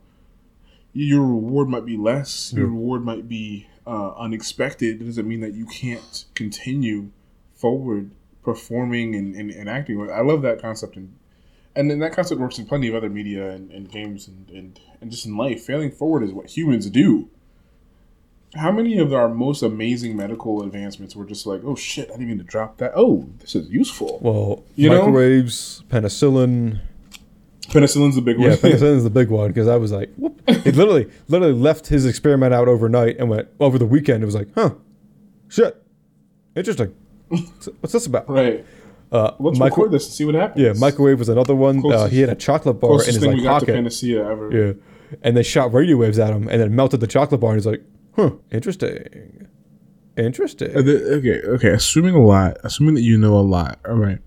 [0.92, 2.52] your reward might be less.
[2.54, 5.02] Your reward might be uh, unexpected.
[5.02, 7.10] It doesn't mean that you can't continue
[7.54, 8.10] forward
[8.42, 10.10] performing and, and, and acting.
[10.10, 11.14] I love that concept, and
[11.74, 14.80] and then that concept works in plenty of other media and, and games and, and
[15.00, 15.64] and just in life.
[15.64, 17.28] Failing forward is what humans do.
[18.54, 22.28] How many of our most amazing medical advancements were just like, oh shit, I didn't
[22.28, 22.92] mean to drop that.
[22.96, 24.18] Oh, this is useful.
[24.22, 24.98] Well, You know?
[25.04, 26.80] microwaves, penicillin.
[27.68, 28.50] Penicillin's the big Yeah, one.
[28.52, 30.40] Yeah, penicillin's the big one because I was like, whoop.
[30.48, 34.22] He literally, literally left his experiment out overnight and went over the weekend.
[34.22, 34.70] It was like, huh,
[35.48, 35.82] shit,
[36.54, 36.94] interesting.
[37.28, 38.28] What's this about?
[38.30, 38.64] right.
[39.12, 40.64] Uh, Let's micro- record this and see what happens.
[40.64, 41.82] Yeah, microwave was another one.
[41.84, 43.74] Uh, he had a chocolate bar in Closest his thing like we got to pocket.
[43.74, 44.50] panacea ever.
[44.66, 44.72] Yeah,
[45.22, 47.50] and they shot radio waves at him and then melted the chocolate bar.
[47.52, 47.82] And he's like,
[48.16, 49.46] huh, interesting,
[50.16, 50.74] interesting.
[50.76, 51.68] Uh, okay, okay.
[51.68, 53.78] Assuming a lot, assuming that you know a lot.
[53.86, 54.18] All right,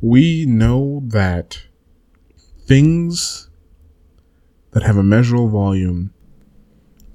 [0.00, 1.62] we know that
[2.66, 3.48] things
[4.72, 6.12] that have a measurable volume,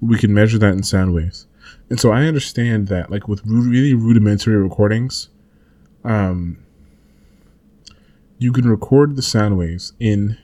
[0.01, 1.45] we can measure that in sound waves.
[1.89, 5.29] And so I understand that, like with really rudimentary recordings,
[6.03, 6.57] um,
[8.37, 10.37] you can record the sound waves in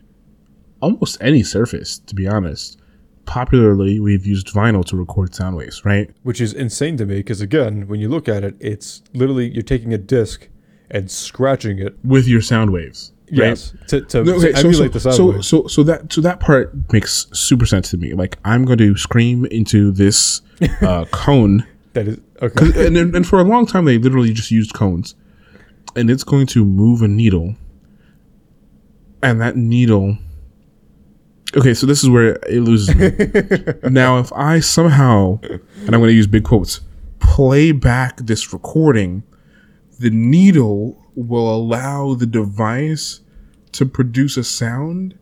[0.82, 2.00] almost any surface.
[2.00, 2.80] To be honest,
[3.26, 6.10] popularly we've used vinyl to record sound waves, right?
[6.24, 9.64] Which is insane to me because again, when you look at it, it's literally you're
[9.64, 10.48] taking a disc
[10.92, 11.96] and scratching it.
[12.04, 13.38] With your sound waves, right?
[13.50, 15.48] Yes, to, to, No, okay, to so, emulate so, the sound so, waves.
[15.48, 18.14] so, so that so that part makes super sense to me.
[18.14, 20.42] Like I'm going to scream into this
[20.82, 22.88] uh, cone, That is okay.
[22.88, 25.16] and and for a long time they literally just used cones,
[25.96, 27.56] and it's going to move a needle,
[29.24, 30.18] and that needle.
[31.56, 33.89] Okay, so this is where it loses me.
[33.89, 36.82] now, if I somehow, and I'm going to use big quotes,
[37.20, 39.24] play back this recording,
[40.00, 43.22] the needle will allow the device
[43.72, 45.18] to produce a sound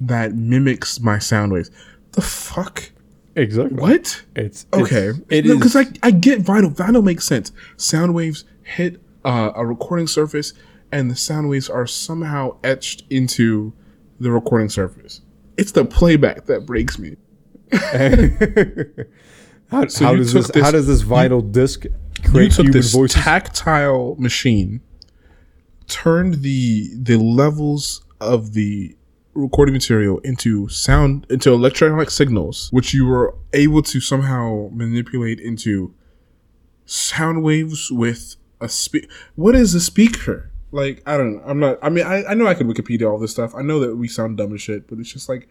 [0.00, 1.70] that mimics my sound waves.
[2.12, 2.90] The fuck?
[3.36, 3.76] exactly.
[3.76, 4.22] What?
[4.36, 5.08] It's Okay.
[5.08, 6.74] It's, it no, because I, I get vinyl.
[6.74, 7.52] Vinyl makes sense.
[7.76, 10.52] Sound waves hit uh, a recording surface,
[10.92, 13.72] and the sound waves are somehow etched into
[14.20, 15.20] the recording surface.
[15.56, 17.16] It's the playback that breaks me.
[19.70, 21.90] how, So how you does took this, how does this vinyl disc You
[22.30, 23.22] create took human this voices?
[23.22, 24.80] tactile machine,
[25.86, 28.96] turned the the levels of the
[29.34, 35.94] recording material into sound into electronic signals, which you were able to somehow manipulate into
[36.86, 39.10] sound waves with a speak.
[39.34, 40.50] What is a speaker?
[40.74, 41.42] Like I don't know.
[41.46, 41.78] I'm not.
[41.82, 43.54] I mean, I, I know I could Wikipedia all this stuff.
[43.54, 45.48] I know that we sound dumb as shit, but it's just like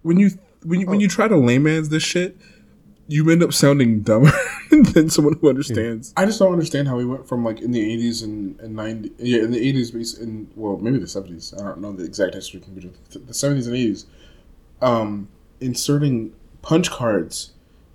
[0.00, 0.30] when you
[0.64, 2.38] when you, when you try to layman's this shit,
[3.06, 4.32] you end up sounding dumber
[4.70, 6.14] than someone who understands.
[6.16, 9.12] I just don't understand how we went from like in the 80s and, and 90
[9.18, 12.34] yeah in the 80s base in well maybe the 70s I don't know the exact
[12.34, 14.06] history of computer the 70s and 80s
[14.80, 15.28] um
[15.60, 17.52] inserting punch cards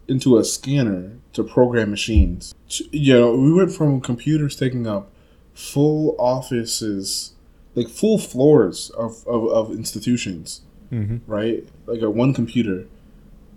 [0.07, 2.53] into a scanner to program machines.
[2.91, 5.09] You know, we went from computers taking up
[5.55, 7.31] full offices,
[7.73, 11.21] like full floors of, of, of institutions, Mhm.
[11.25, 11.65] right?
[11.87, 12.85] Like a one computer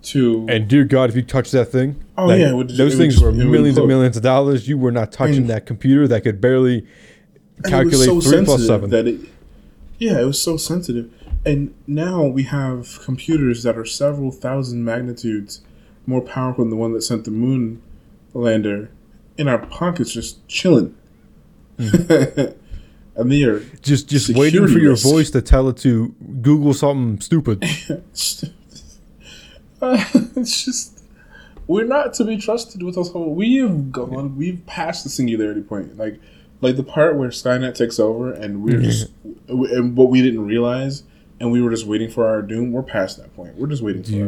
[0.04, 2.84] to And dear God, if you touch that thing, Oh, like, yeah, would- those it
[2.84, 4.68] would things were millions and millions of dollars.
[4.68, 6.86] You were not touching And- that computer that could barely
[7.64, 8.90] calculate so three sensitive seven.
[8.90, 9.20] That it,
[9.98, 11.10] yeah, it was so sensitive.
[11.44, 15.60] And now we have computers that are several thousand magnitudes
[16.06, 17.80] more powerful than the one that sent the moon
[18.34, 18.90] lander
[19.36, 20.94] in our pockets, just chilling.
[23.18, 25.04] are just just waiting for your risk.
[25.04, 27.62] voice to tell it to Google something stupid.
[29.82, 31.04] it's just
[31.66, 33.10] we're not to be trusted with us.
[33.14, 34.36] We have gone.
[34.36, 35.96] We've passed the singularity point.
[35.98, 36.18] Like,
[36.60, 39.10] like the part where Skynet takes over, and we're just
[39.48, 41.04] and what we didn't realize,
[41.38, 42.72] and we were just waiting for our doom.
[42.72, 43.56] We're past that point.
[43.56, 44.26] We're just waiting Do for you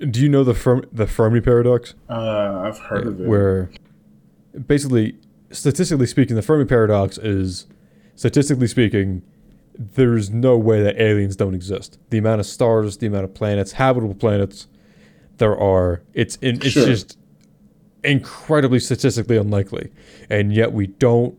[0.00, 0.12] it.
[0.12, 1.94] do you know the Fermi, the Fermi paradox?
[2.08, 3.28] Uh, I've heard of it.
[3.28, 3.70] where
[4.66, 5.16] basically
[5.50, 7.66] statistically speaking the fermi paradox is
[8.14, 9.22] statistically speaking
[9.76, 13.72] there's no way that aliens don't exist the amount of stars the amount of planets
[13.72, 14.66] habitable planets
[15.38, 16.86] there are it's in, it's Sure.
[16.86, 17.18] just
[18.04, 19.90] incredibly statistically unlikely
[20.28, 21.36] and yet we don't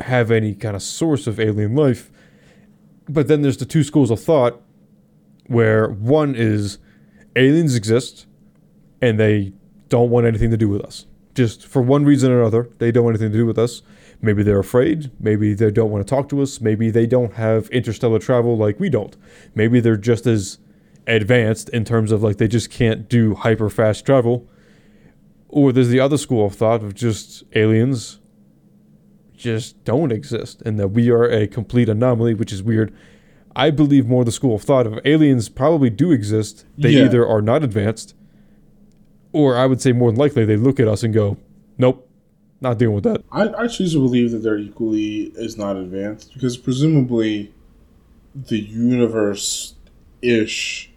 [0.00, 2.10] have any kind of source of alien life
[3.08, 4.60] but then there's the two schools of thought
[5.46, 6.78] where one is
[7.34, 8.26] aliens exist
[9.02, 9.52] and they
[9.88, 11.06] don't want anything to do with us.
[11.40, 13.80] Just for one reason or another, they don't want anything to do with us.
[14.20, 15.10] Maybe they're afraid.
[15.18, 16.60] Maybe they don't want to talk to us.
[16.60, 19.16] Maybe they don't have interstellar travel like we don't.
[19.54, 20.58] Maybe they're just as
[21.06, 24.46] advanced in terms of like they just can't do hyper fast travel.
[25.48, 28.18] Or there's the other school of thought of just aliens
[29.34, 32.94] just don't exist and that we are a complete anomaly, which is weird.
[33.56, 36.66] I believe more the school of thought of aliens probably do exist.
[36.76, 37.06] They Yeah.
[37.06, 38.14] either are not advanced,
[39.32, 41.36] or I would say more than likely they look at us and go,
[41.78, 42.08] "Nope,
[42.60, 46.32] not dealing with that." I, I choose to believe that they're equally as not advanced
[46.34, 47.52] because presumably
[48.34, 49.74] the universe
[50.22, 50.90] ish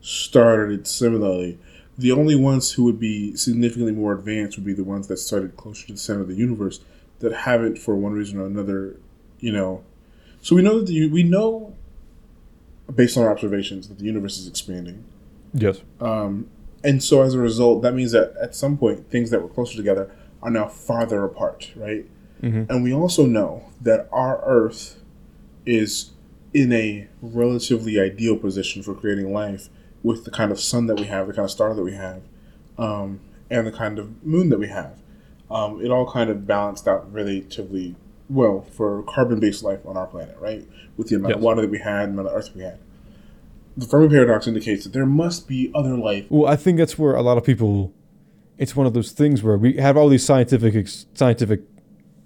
[0.00, 1.58] started similarly.
[1.96, 5.56] The only ones who would be significantly more advanced would be the ones that started
[5.56, 6.80] closer to the center of the universe
[7.18, 8.96] that haven't, for one reason or another,
[9.40, 9.82] you know.
[10.40, 11.74] So we know that the, we know,
[12.94, 15.04] based on our observations, that the universe is expanding.
[15.52, 15.82] Yes.
[16.00, 16.48] Um,
[16.84, 19.76] and so as a result, that means that at some point, things that were closer
[19.76, 20.10] together
[20.42, 22.06] are now farther apart, right?
[22.42, 22.70] Mhm.
[22.70, 25.02] And we also know that our Earth
[25.66, 26.12] is
[26.54, 29.68] in a relatively ideal position for creating life
[30.02, 32.22] with the kind of sun that we have, the kind of star that we have,
[32.78, 35.02] um, and the kind of moon that we have.
[35.50, 37.96] Um, it all kind of balanced out relatively
[38.28, 40.66] well for carbon based life on our planet, right?
[40.96, 42.78] With the amount of water that we had, and the amount of Earth we had.
[43.78, 47.14] The Fermi paradox indicates that there must be other life Well, I think that's where
[47.14, 47.94] a lot of people.
[48.58, 51.60] It's one of those things where we have all these scientific scientific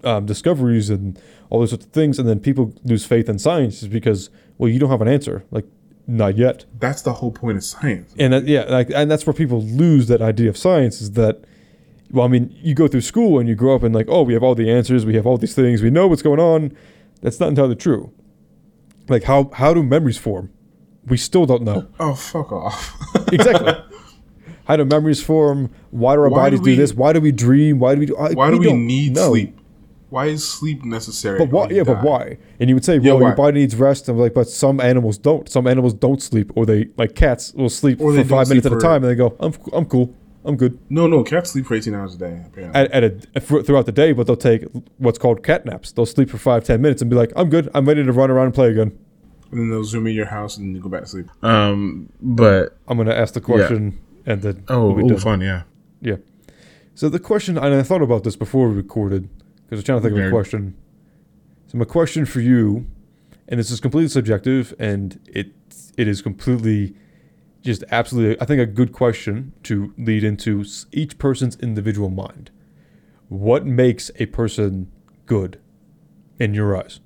[0.02, 3.82] um, discoveries and all those sorts of things, and then people lose faith in science
[3.82, 5.66] is because well, you don't have an answer, like
[6.06, 6.64] not yet.
[6.78, 8.14] That's the whole point of science.
[8.18, 11.44] And that, yeah, like, and that's where people lose that idea of science is that.
[12.10, 14.34] Well, I mean, you go through school and you grow up and like, oh, we
[14.34, 16.76] have all the answers, we have all these things, we know what's going on.
[17.22, 18.12] That's not entirely true.
[19.08, 20.50] Like, how how do memories form?
[21.06, 21.88] We still don't know.
[21.98, 22.94] Oh, oh fuck off.
[23.32, 23.72] exactly.
[24.64, 25.70] How do memories form?
[25.90, 26.94] Why do our Why bodies do, we- this?
[26.94, 27.78] Why do we dream?
[27.78, 28.16] Why do we do?
[28.16, 29.30] I- Why do we need know.
[29.30, 29.58] sleep?
[30.10, 31.38] Why is sleep necessary?
[31.38, 31.68] But why?
[31.70, 32.36] Yeah, but why?
[32.60, 33.26] And you would say, Yeah, well, why?
[33.28, 34.08] your body needs rest.
[34.10, 35.48] I'm like, but some animals don't.
[35.48, 38.74] Some animals don't sleep, or they like cats will sleep Or for five minutes at
[38.74, 41.74] a time, and they go, I'm I'm cool, I'm good No, no, cats sleep for
[41.76, 42.78] 18 hours a day, apparently.
[42.78, 44.12] at, at a for, throughout the day.
[44.12, 44.64] But they'll take
[44.98, 45.92] what's called cat naps.
[45.92, 48.30] They'll sleep for five ten minutes and be like, I'm good, I'm ready to run
[48.30, 48.96] around and play again.
[49.52, 51.44] And then they'll zoom in your house and then you go back to sleep.
[51.44, 55.62] Um, but, I'm gonna ask the question, and then oh, we'll be ooh, fun, yeah.
[56.00, 56.16] Yeah.
[56.94, 59.28] So the question, and I thought about this before we recorded,
[59.64, 60.76] because I was trying to think of a question.
[61.68, 62.86] So my question for you,
[63.48, 65.52] and this is completely subjective, and it
[65.96, 66.94] it is completely,
[67.62, 72.50] just absolutely, I think a good question to lead into each person's individual mind.
[73.28, 74.90] What makes a person
[75.26, 75.60] good,
[76.38, 77.00] in your eyes?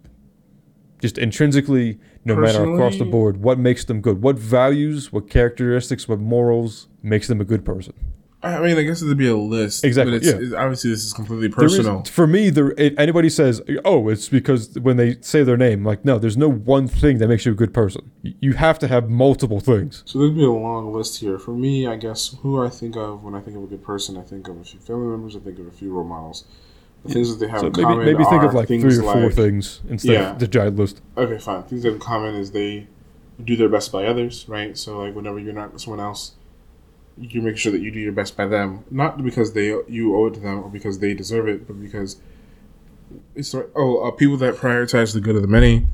[1.00, 4.20] Just intrinsically, no matter across the board, what makes them good?
[4.22, 7.94] What values, what characteristics, what morals makes them a good person?
[8.42, 9.84] I mean, I guess it'd be a list.
[9.84, 10.36] Exactly, But it's, yeah.
[10.36, 12.04] it's- obviously, this is completely There is- personal.
[12.04, 16.04] for me, there it, anybody says, "Oh, it's because when they say their name." Like,
[16.04, 18.10] no, there's no one thing that makes you a good person.
[18.22, 20.02] You have to have multiple things.
[20.06, 21.38] So there'd be a long list here.
[21.40, 24.16] For me, I guess who I think of when I think of a good person,
[24.16, 26.44] I think of a few family members, I think of a few role models.
[27.08, 29.14] Things that they have So in maybe common maybe think of like three or four
[29.26, 30.32] like- things instead Yeah.
[30.32, 31.00] of the giant list.
[31.16, 31.62] Okay, fine.
[31.64, 32.88] Things that have in common is they
[33.44, 34.76] do their best by others, right?
[34.76, 36.32] So like whenever you're not someone else,
[37.18, 40.26] you make sure that you do your best by them, not because they you owe
[40.26, 42.16] it to them or because they deserve it, but because
[43.36, 45.86] it's oh uh, people that prioritize the good of the many.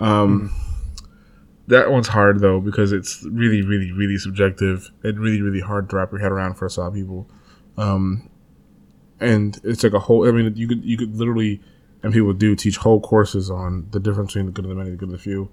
[0.00, 0.50] Um,
[1.68, 5.96] That one's hard though because it's really, really, really subjective and really, really hard to
[5.96, 7.28] wrap your head around for a lot of people.
[7.78, 8.28] Um,
[9.22, 10.26] and it's like a whole.
[10.26, 11.60] I mean, you could you could literally,
[12.02, 14.90] and people do teach whole courses on the difference between the good and the many,
[14.90, 15.48] the good and the few,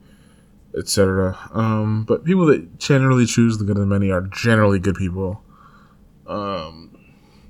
[0.77, 1.37] etc.
[1.53, 5.43] Um, but people that generally choose the good and the many are generally good people.
[6.27, 6.97] Um,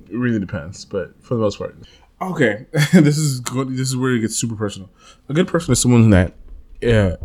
[0.10, 1.76] it really depends, but for the most part,
[2.22, 2.66] okay.
[2.94, 3.70] this is good.
[3.70, 4.90] This is where it gets super personal.
[5.28, 6.34] A good person is someone that,
[6.88, 7.18] uh,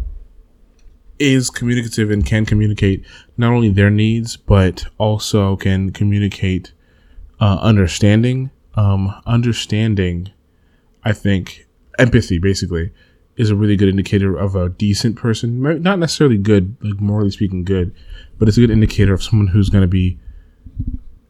[1.18, 3.04] is communicative and can communicate
[3.36, 6.72] not only their needs but also can communicate
[7.40, 8.50] uh, understanding.
[8.76, 10.30] Um, understanding,
[11.04, 11.66] I think,
[11.98, 12.90] empathy basically
[13.36, 15.60] is a really good indicator of a decent person.
[15.82, 17.94] Not necessarily good, like morally speaking, good,
[18.38, 20.18] but it's a good indicator of someone who's going to be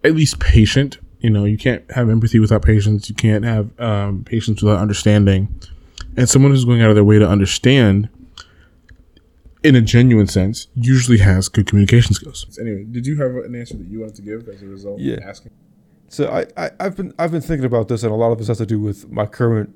[0.02, 0.98] at least patient.
[1.20, 3.09] You know, you can't have empathy without patience.
[3.09, 5.48] You can't have um, patience without understanding.
[6.16, 8.09] And someone who's going out of their way to understand
[9.62, 12.59] in a genuine sense, usually has good communication skills.
[12.61, 15.14] Anyway, did you have an answer that you wanted to give as a result Yeah.
[15.14, 15.52] of asking?
[16.09, 18.49] So I, I I've been I've been thinking about this, and a lot of this
[18.49, 19.75] has to do with my current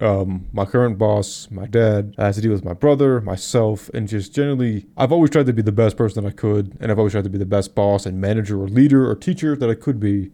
[0.00, 2.14] um my current boss, my dad.
[2.18, 5.52] It has to do with my brother, myself, and just generally, I've always tried to
[5.52, 7.74] be the best person that I could, and I've always tried to be the best
[7.74, 10.30] boss and manager or leader or teacher that I could be.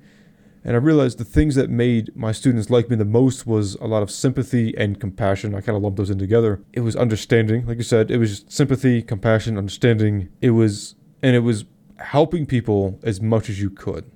[0.62, 3.86] And I realized the things that made my students like me the most was a
[3.86, 5.54] lot of sympathy and compassion.
[5.54, 6.62] I kind of lumped those in together.
[6.74, 10.28] It was understanding, like you said, it was sympathy, compassion, understanding.
[10.42, 11.64] It was, and it was
[11.98, 14.10] helping people as much as you could.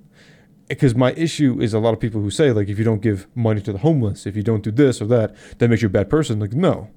[0.68, 3.26] Because my issue is a lot of people who say, like, if you don't give
[3.34, 5.90] money to the homeless, if you don't do this or that, that makes you a
[5.90, 6.40] bad person.
[6.40, 6.88] Like, no.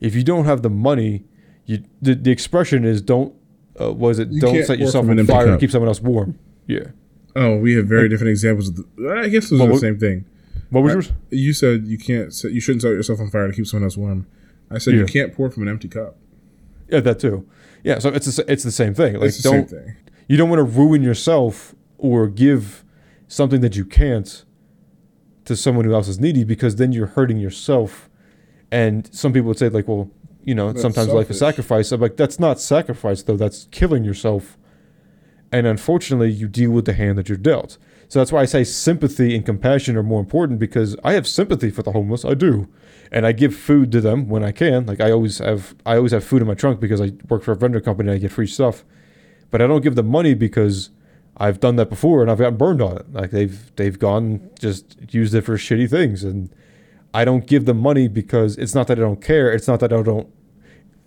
[0.00, 1.24] If you don't have the money,
[1.66, 3.34] you the, the expression is don't
[3.80, 6.38] uh, was it You don't set yourself on fire to keep someone else warm.
[6.66, 6.86] Yeah.
[7.36, 8.68] Oh, we have very different examples.
[8.70, 10.24] Of the, I guess those are the same thing.
[10.70, 11.12] What was I- yours?
[11.30, 12.32] You said you can't.
[12.32, 14.26] Set, you shouldn't set yourself on fire to keep someone else warm.
[14.70, 15.00] I said Yeah.
[15.00, 16.16] you can't pour from an empty cup.
[16.88, 17.46] Yeah, that too.
[17.84, 19.14] Yeah, so it's the, it's the same thing.
[19.14, 19.96] Like It's the don't thing.
[20.28, 22.84] you don't want to ruin yourself or give
[23.30, 24.44] something that you can't
[25.44, 28.10] to someone who else is needy because then you're hurting yourself.
[28.72, 30.10] And some people would say like, well,
[30.42, 31.92] you know, That's sometimes life is sacrifice.
[31.92, 33.36] I'm like, that's not sacrifice though.
[33.36, 34.58] That's killing yourself.
[35.52, 37.78] And unfortunately, you deal with the hand that you're dealt.
[38.08, 41.70] So that's why I say sympathy and compassion are more important because I have sympathy
[41.70, 42.24] for the homeless.
[42.24, 42.68] I do,
[43.12, 44.86] and I give food to them when I can.
[44.86, 47.52] Like I always have, I always have food in my trunk because I work for
[47.52, 48.84] a vendor company and I get free stuff.
[49.50, 50.90] But I don't give them money because
[51.40, 53.12] I've done that before and I've gotten burned on it.
[53.12, 56.54] Like they've they've gone just used it for shitty things, and
[57.12, 59.50] I don't give them money because it's not that I don't care.
[59.52, 60.28] It's not that I don't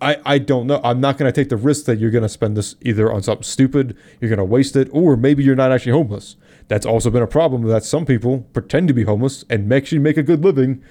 [0.04, 0.82] I, I don't know.
[0.84, 3.24] I'm not going to take the risk that you're going to spend this either on
[3.24, 6.36] something stupid, you're going to waste it, or maybe you're not actually homeless.
[6.68, 10.18] That's also been a problem that some people pretend to be homeless and actually make
[10.18, 10.84] a good living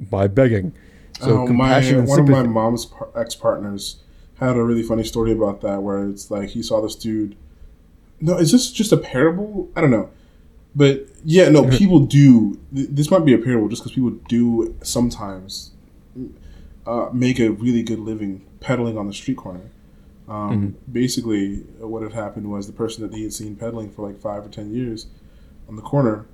[0.00, 0.74] by begging.
[1.20, 4.02] So oh, my, compassion and one of my mom's ex partners
[4.40, 7.36] had a really funny story about that, where it's like he saw this dude.
[8.20, 9.68] No, is this just a parable?
[9.76, 10.08] I don't know,
[10.74, 12.58] but yeah, no, people do.
[12.74, 15.72] th- This might be a parable, just because people do sometimes
[16.86, 19.70] uh, make a really good living peddling on the street corner.
[20.28, 24.06] Um, Basically, uh, what had happened was the person that he had seen peddling for
[24.06, 25.06] like five or ten years
[25.68, 26.26] on the corner,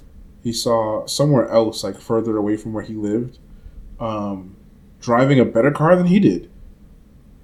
[0.43, 3.39] he saw somewhere else, like further away from where he lived,
[4.01, 4.57] um,
[5.01, 6.51] driving a better car than he did.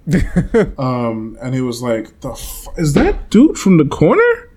[0.77, 4.49] um, and he was like, "The f- is that dude from the corner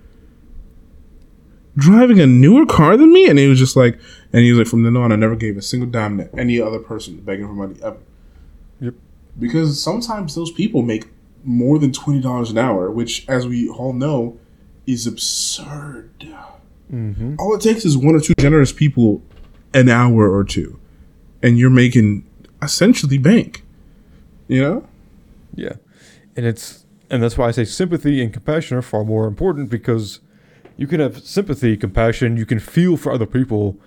[1.76, 3.98] driving a newer car than me?" And he was just like,
[4.32, 6.60] and he was like, "From then on, I never gave a single dime to any
[6.60, 7.98] other person begging for money ever."
[8.80, 8.94] Yep.
[9.38, 11.06] Because sometimes those people make
[11.44, 14.38] more than twenty dollars an hour, which, as we all know,
[14.86, 16.10] is absurd.
[16.90, 19.22] hmm All it takes is one or two generous people
[19.74, 20.78] an hour or two,
[21.42, 22.24] and you're making
[22.60, 23.64] essentially bank.
[24.48, 24.88] You know?
[25.54, 25.74] Yeah.
[26.36, 30.20] And it's and that's why I say sympathy and compassion are far more important because
[30.76, 33.78] you can have sympathy, compassion, you can feel for other people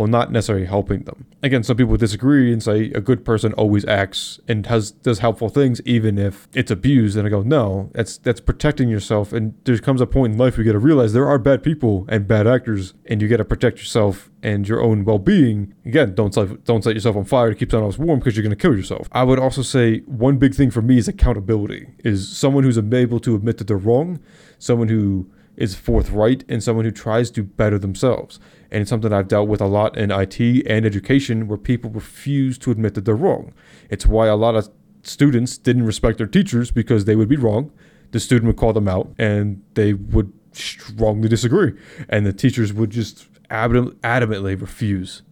[0.00, 1.26] while not necessarily helping them.
[1.42, 5.50] Again, some people disagree and say a good person always acts and has does helpful
[5.50, 7.18] things even if it's abused.
[7.18, 9.34] And I go, no, that's that's protecting yourself.
[9.34, 11.62] And there comes a point in life where you got to realize there are bad
[11.62, 15.74] people and bad actors, and you got to protect yourself and your own well-being.
[15.84, 18.42] Again, don't set, don't set yourself on fire to keep someone else warm because you're
[18.42, 19.06] going to kill yourself.
[19.12, 21.88] I would also say one big thing for me is accountability.
[22.04, 24.18] Is someone who's able to admit that they're wrong,
[24.58, 25.30] someone who
[25.60, 28.40] is forthright, and someone who tries to better themselves.
[28.70, 32.56] And it's something I've dealt with a lot in IT and education where people refuse
[32.58, 33.52] to admit that they're wrong.
[33.90, 34.70] It's why a lot of
[35.02, 37.72] students didn't respect their teachers because they would be wrong.
[38.12, 41.72] The student would call them out and they would strongly disagree.
[42.08, 45.22] And the teachers would just adam- adamantly refuse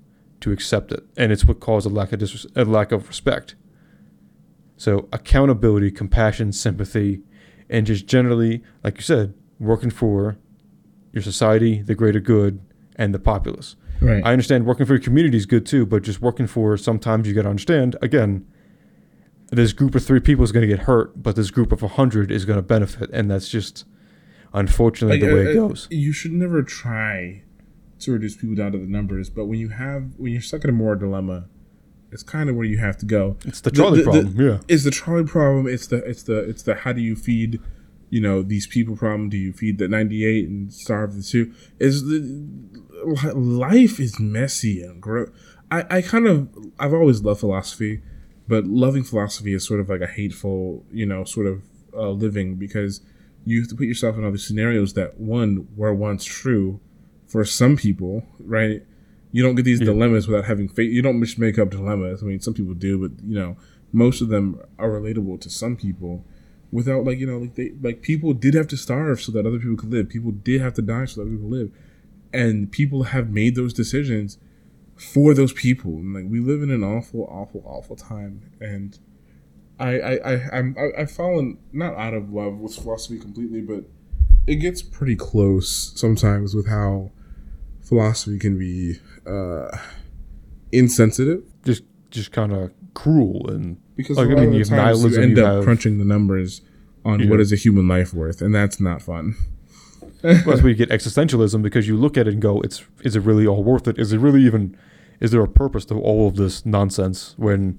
[0.41, 1.05] to accept it.
[1.17, 3.55] And it's what caused a lack of dis- a lack of respect.
[4.77, 7.23] So accountability, compassion, sympathy,
[7.69, 10.39] and just generally, like you said, working for
[11.13, 12.61] your society, the greater good,
[12.97, 13.77] and the populace.
[14.01, 14.25] Right.
[14.25, 17.35] I understand working for your community is good too, but just working for sometimes you
[17.35, 18.47] got to understand again.
[19.51, 21.89] This group of three people is going to get hurt, but this group of a
[21.89, 23.87] hundred is going to benefit, and that's just
[24.53, 25.89] unfortunately the way uh, it uh, goes.
[25.91, 27.45] You should never try
[28.01, 30.71] to reduce people down to the numbers, but when you have when you're stuck in
[30.71, 31.47] a moral dilemma,
[32.13, 33.37] it's kind of where you have to go.
[33.45, 34.59] It's the trolley problem, yeah.
[34.69, 35.67] It's the trolley problem.
[35.67, 37.61] It's the it's the it's the how do you feed,
[38.11, 39.29] you know, these people problem?
[39.29, 41.53] Do you feed the 98 and starve the two?
[41.79, 42.21] Is the
[43.35, 45.31] life is messy and gross.
[45.71, 46.49] I I kind of
[46.79, 48.01] I've always loved philosophy,
[48.47, 51.63] but loving philosophy is sort of like a hateful, you know, sort of
[51.95, 53.01] uh, living because
[53.45, 56.81] you have to put yourself in other scenarios that one were once true
[57.27, 58.83] for some people, right?
[59.33, 59.87] You don't get these Yeah.
[59.87, 60.91] dilemmas without having faith.
[60.93, 62.23] You don't just make up dilemmas.
[62.23, 63.57] I mean, some people do, but you know,
[63.93, 66.25] most of them are relatable to some people.
[66.71, 69.59] Without like you know, like they like people did have to starve so that other
[69.59, 70.09] people could live.
[70.09, 71.73] People did have to die so that other people could live,
[72.33, 74.37] and people have made those decisions
[74.97, 75.93] for those people.
[75.93, 78.99] And like we live in an awful, awful, awful time, and
[79.79, 83.85] I I I I'm, I- I've fallen not out of love with philosophy completely, but
[84.47, 87.13] it gets pretty close sometimes with how
[87.81, 88.97] philosophy can be
[89.27, 89.75] uh,
[90.73, 92.71] insensitive Just just kind of
[93.03, 95.65] cruel and because Like, I mean, you the have times you end you up have-
[95.65, 96.63] crunching the numbers
[97.05, 97.31] on Yeah.
[97.31, 99.35] what is a human life worth, and that's not fun.
[100.23, 103.15] Well, that's where you get existentialism because you look at it and go, "It's is
[103.15, 103.97] it really all worth it?
[103.99, 104.77] Is it really even?
[105.21, 107.79] Is there a purpose to all of this nonsense when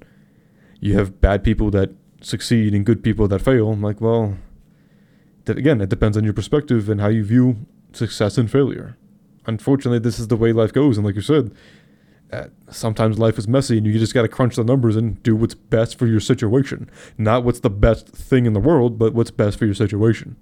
[0.79, 1.89] you have bad people that
[2.21, 3.71] succeed and good people that fail.
[3.71, 4.37] I'm like, well,
[5.45, 8.95] that again, it depends on your perspective and how you view success and failure.
[9.45, 11.51] Unfortunately, this is the way life goes, and like you said,
[12.69, 15.55] sometimes life is messy, and you just got to crunch the numbers and do what's
[15.55, 16.89] best for your situation.
[17.17, 20.35] Not what's the best thing in the world, but what's best for your situation.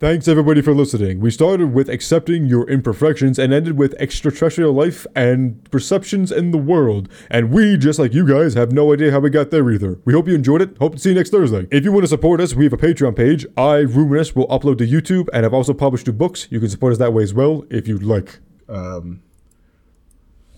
[0.00, 1.20] Thanks everybody for listening.
[1.20, 6.58] We started with accepting your imperfections and ended with extraterrestrial life and perceptions in the
[6.58, 7.08] world.
[7.30, 10.00] And we, just like you guys, have no idea how we got there either.
[10.04, 10.76] We hope you enjoyed it.
[10.78, 11.68] Hope to see you next Thursday.
[11.70, 13.46] If you want to support us, we have a Patreon page.
[13.56, 16.48] I, Ruminous, will upload to YouTube and have also published two books.
[16.50, 18.40] You can support us that way as well if you'd like.
[18.68, 19.22] Um,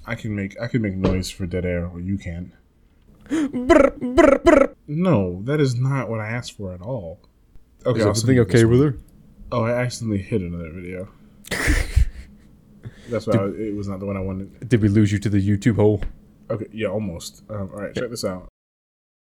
[0.06, 2.52] I can make I can make noise for dead air, or you can.
[3.28, 4.74] Brr, brr, brr.
[4.86, 7.20] No, that is not what I asked for at all.
[7.84, 8.96] Okay, Is I'll everything okay with her?
[9.50, 11.08] Oh, I accidentally hit another video.
[13.08, 14.68] That's why I, it was not the one I wanted.
[14.68, 16.02] Did we lose you to the YouTube hole?
[16.50, 17.42] Okay, yeah, almost.
[17.48, 18.48] Um, all right, check this out.